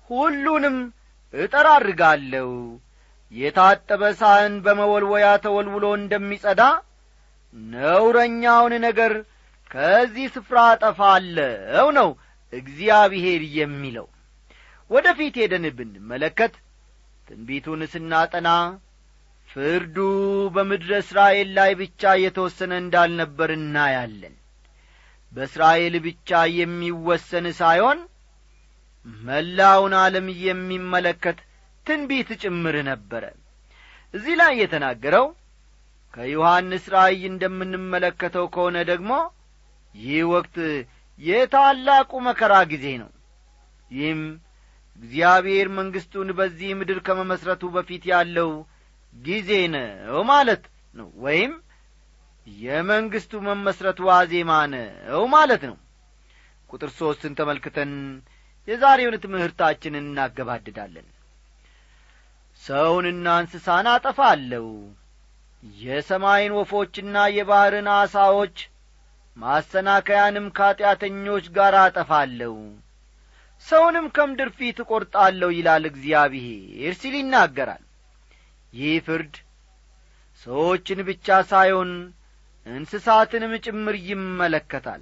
ሁሉንም 0.09 0.77
እጠራርጋለሁ 1.33 2.49
የታጠበ 3.33 4.03
ሳህን 4.19 4.55
በመወልወያ 4.65 5.27
ተወልውሎ 5.43 5.85
እንደሚጸዳ 5.99 6.61
ነውረኛውን 7.73 8.73
ነገር 8.85 9.13
ከዚህ 9.71 10.27
ስፍራ 10.35 10.59
አጠፋለሁ 10.71 11.85
ነው 11.99 12.09
እግዚአብሔር 12.53 13.41
የሚለው። 13.57 14.07
ወደ 14.89 15.07
ፊት 15.19 15.35
ሄደን 15.41 15.65
ብንመለከት 15.77 16.53
ትንቢቱን 17.27 17.81
ስናጠና 17.93 18.49
ፍርዱ 19.49 19.97
በምድረ 20.55 20.91
እስራኤል 21.03 21.49
ላይ 21.57 21.71
ብቻ 21.81 22.11
የተወሰነ 22.23 22.73
እንዳልነበር 22.83 23.49
እናያለን። 23.57 24.35
በእስራኤል 25.31 25.95
ብቻ 26.05 26.29
የሚወሰን 26.57 27.47
ሳይሆን 27.59 27.99
መላውን 29.23 29.93
ዓለም 30.01 30.27
የሚመለከት 30.43 31.39
ትንቢት 31.85 32.29
ጭምር 32.41 32.75
ነበረ። 32.89 33.23
እዚህ 34.13 34.33
ላይ 34.41 34.53
የተናገረው 34.61 35.25
ከዮሐንስ 36.13 36.83
ራእይ 36.93 37.21
እንደምንመለከተው 37.29 38.45
ከሆነ 38.55 38.77
ደግሞ 38.91 39.11
ይህ 39.95 40.21
ወቅት 40.33 40.55
የታላቁ 41.19 42.11
መከራ 42.27 42.53
ጊዜ 42.71 42.85
ነው። 43.01 43.09
ይህም 43.91 44.21
እግዚአብሔር 44.99 45.67
መንግሥቱን 45.77 46.29
በዚህ 46.37 46.71
ምድር 46.79 46.99
ከመመስረቱ 47.07 47.63
በፊት 47.75 48.03
ያለው 48.11 48.51
ጊዜ 49.13 49.49
ነው 49.73 50.19
ማለት 50.29 50.63
ነው 50.95 51.07
ወይም 51.25 51.53
የመንግሥቱ 52.47 53.41
መመስረቱ 53.47 53.99
ዋዜማ 54.09 54.51
ነው 54.73 55.23
ማለት 55.35 55.63
ነው። 55.69 55.77
ቁጥር 56.69 56.89
ሦስትን 56.97 57.33
ተመልክተን 57.39 57.91
የዛሬውን 58.67 59.15
ትምህርታችንን 59.23 60.05
እናገባድዳለን 60.05 61.07
ሰውንና 62.63 63.27
እንስሳን 63.41 63.87
አጠፋለሁ። 63.91 64.65
የሰማይን 65.63 66.53
ወፎችና 66.57 67.15
የባሕርን 67.35 67.87
አሳዎች 67.93 68.55
ማሰናከያንም 69.37 70.47
ከኀጢአተኞች 70.57 71.45
ጋር 71.55 71.75
አጠፋለሁ። 71.81 72.55
ሰውንም 73.65 74.07
ከምድር 74.15 74.49
ፊት 74.57 74.77
እቈርጣለሁ 74.83 75.49
ይላል 75.57 75.83
እግዚአብሔር 75.91 76.93
ሲል 77.01 77.15
ይናገራል። 77.19 77.83
ይህ 78.73 78.95
ፍርድ 79.05 79.35
ሰዎችን 80.41 80.99
ብቻ 81.09 81.27
ሳይሆን 81.51 81.91
እንስሳትንም 82.65 83.53
ጭምር 83.65 83.95
ይመለከታል። 84.09 85.01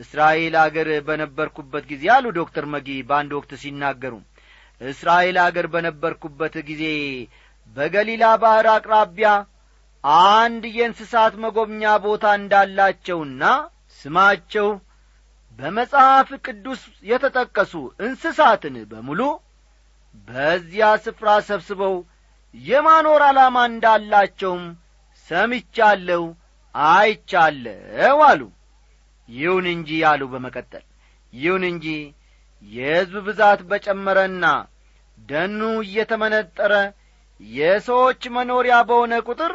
እስራኤል 0.00 0.54
አገር 0.62 0.88
በነበርኩበት 1.08 1.84
ጊዜ 1.90 2.04
አሉ 2.14 2.26
ዶክተር 2.38 2.64
መጊ 2.72 2.88
በአንድ 3.08 3.32
ወቅት 3.38 3.52
ሲናገሩ 3.62 4.14
እስራኤል 4.80 5.36
አገር 5.44 5.66
በነበርኩበት 5.74 6.54
ጊዜ 6.68 6.84
በገሊላ 7.76 8.24
ባሕር 8.42 8.66
አቅራቢያ 8.72 9.28
አንድ 10.30 10.64
የእንስሳት 10.76 11.34
መጐብኛ 11.44 11.92
ቦታ 12.04 12.24
እንዳላቸውና 12.40 13.44
ስማቸው 14.00 14.68
በመጽሐፍ 15.58 16.28
ቅዱስ 16.46 16.80
የተጠቀሱ 17.10 17.72
እንስሳትን 18.06 18.76
በሙሉ 18.90 19.20
በዚያ 20.28 20.86
ስፍራ 21.04 21.28
ሰብስበው 21.48 21.94
የማኖር 22.54 23.22
ዓላማ 23.28 23.56
እንዳላቸውም 23.70 24.64
ሰምቻለሁ 25.30 26.24
አይቻለሁ 26.74 28.18
አሉ። 28.28 28.42
ይሁን 29.28 29.66
እንጂ 29.74 29.90
አሉ 30.10 30.22
በመቀጠል። 30.32 30.84
ይሁን 31.32 31.64
እንጂ 31.70 31.86
የሕዝብ 32.64 33.14
ብዛት 33.26 33.60
በጨመረና 33.70 34.44
ደኑ 35.18 35.60
እየተመነጠረ 35.84 36.72
የሰዎች 37.40 38.22
መኖሪያ 38.34 38.76
በሆነ 38.88 39.14
ቁጥር 39.28 39.52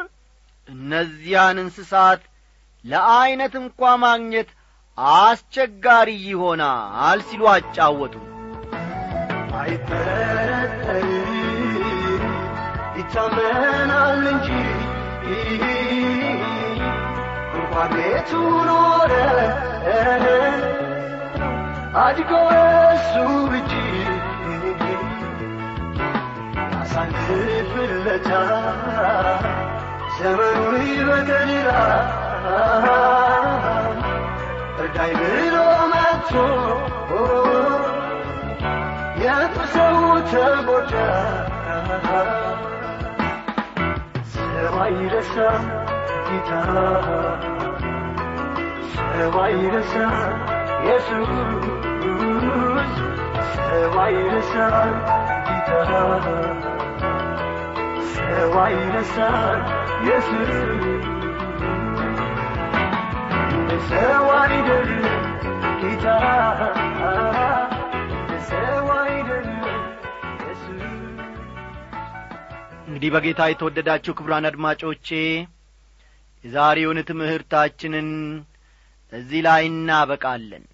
እነዚያን 0.68 1.60
እንስሳት 1.62 2.22
ለዐይነት 2.84 3.54
እንኳ 3.60 3.80
ማግኘት 4.04 4.50
አስቸጋሪ 5.18 6.10
ይሆናል 6.28 7.20
ሲሉ 7.28 7.42
አጫወቱ። 7.52 8.14
ይታመናል 13.00 14.24
እንጂ 14.32 14.48
እንኳን 17.54 17.92
ቤቱ 17.94 18.30
ኖረ 18.68 19.12
አድጎ 21.98 22.32
እሱ 22.94 23.14
እጅ 23.58 23.72
ያሳልፍለታል 26.72 28.52
ዘመኑን 30.16 30.76
በገድላ 31.08 31.68
እርዳይ 34.80 35.12
ብሎ 35.20 35.56
መጥቶ 35.92 36.32
የጥሰው 39.22 39.98
ተጎዳ 40.30 40.94
ሰማይ 44.32 44.98
ረሳ 45.14 45.34
ጌታ 46.28 46.50
ሰማይ 49.12 49.58
ረሳ 49.74 49.94
ኢየሱስ 50.80 51.30
እንግዲህ 72.86 73.10
በጌታ 73.14 73.42
የተወደዳችሁ 73.48 74.12
ክቡራን 74.18 74.48
አድማጮቼ 74.48 75.08
የዛሬውን 76.44 76.98
ትምህርታችንን 77.10 78.08
እዚህ 79.12 79.40
ላይ 79.46 79.62
እናበቃለን 79.66 80.64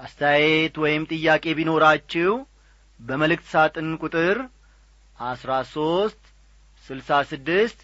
አስተያየት 0.00 0.74
ወይም 0.82 1.02
ጥያቄ 1.12 1.44
ቢኖራችሁ 1.58 2.30
በመልእክት 3.00 3.46
ሳጥን 3.52 3.88
ቁጥር 4.02 4.38
አስራ 5.18 5.52
ሦስት 5.72 6.22
ስልሳ 6.84 7.18
ስድስት 7.30 7.80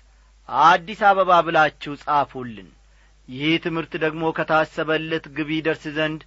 አዲስ 0.49 1.01
አበባ 1.09 1.31
ብላችሁ 1.47 1.93
ጻፉልን። 2.03 2.69
ይህ 3.29 3.55
ትምህርት 3.65 3.93
ደግሞ 4.05 4.25
ከታሰበለት 4.37 5.25
ግብ 5.37 5.49
ይደርስ 5.57 5.85
ዘንድ 5.97 6.21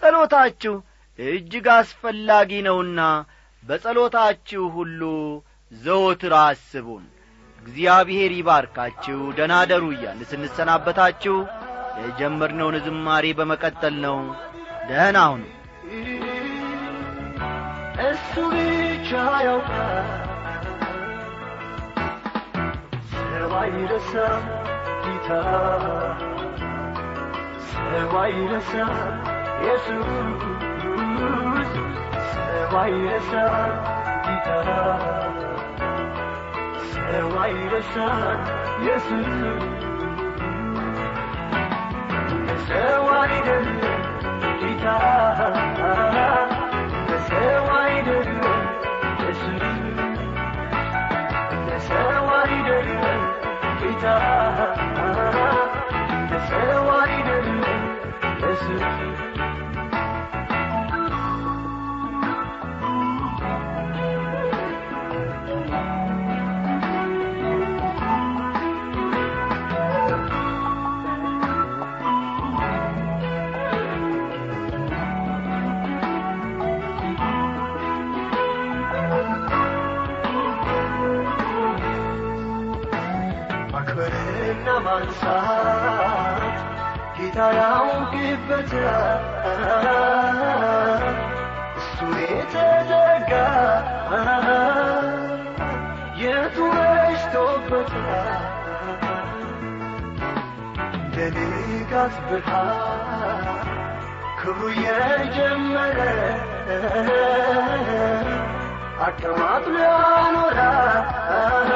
ጸሎታችሁ 0.00 0.74
እጅግ 1.18 1.66
አስፈላጊ 1.76 2.60
ነውና 2.66 3.00
በጸሎታችሁ 3.62 4.62
ሁሉ 4.76 5.00
ዘወትር 5.72 6.34
አስቡን። 6.40 7.04
እግዚአብሔር 7.58 8.32
ይባርካችሁ። 8.36 9.18
ደናደሩ 9.38 9.84
እያል 9.94 10.20
ስንሰናበታችሁ 10.30 11.36
የጀመርነውን 12.00 12.76
ዝማሬ 12.86 13.26
በመቀጠል 13.38 13.96
ነው 14.06 14.18
ደህና 14.90 15.18
ሁኑ 15.30 15.42
እሱ 18.06 18.32
ብቻ 18.52 19.10
ያውቃል 19.46 20.08
ሰው 23.12 23.52
አይረሳም 23.60 24.44
ጌታ 25.04 25.28
ሰው 27.68 28.14
አይረሳም 28.22 28.94
ኢየሱስ 29.60 30.08
ሰው 32.32 32.74
አይረሳም 32.82 33.72
ጌታ 34.26 34.48
ሰው 36.92 37.30
አይረሳም 37.44 38.40
ኢየሱስ 38.80 39.30
ሰው 42.68 43.06
አይደለም 43.20 43.89
እንደ 101.22 101.38
ንጋት 101.52 102.14
ብርሃን 102.26 103.46
ክብሩ 104.40 104.60
የጀመረ 104.78 105.98
አቀማጥሎ 109.06 109.74
ያኖራል 109.82 111.70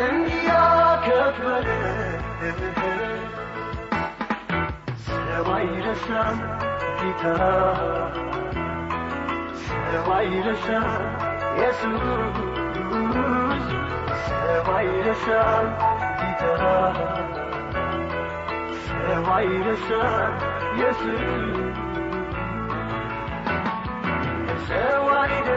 እንዲያከብረ 0.00 1.68
ሰው 5.06 5.48
አይረሳም 5.56 6.36
ጌታ 7.00 7.24
ሰው 9.64 10.08
አይረሳም 10.18 10.88
ኢየሱስ 11.52 12.04
ሰው 14.28 14.70
አይረሳም 14.76 15.66
ጌታ 16.20 16.42
ሰዋይረሰብ 19.10 20.34
የስ 20.80 21.00
ሰዋይደ 24.68 25.48